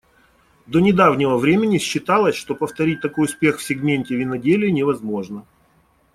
До 0.65 0.79
недавнего 0.79 1.37
времени 1.37 1.77
считалось, 1.77 2.33
что 2.35 2.55
повторить 2.55 3.01
такой 3.01 3.25
успех 3.25 3.59
в 3.59 3.63
сегменте 3.63 4.15
виноделия 4.15 4.71
невозможно. 4.71 5.45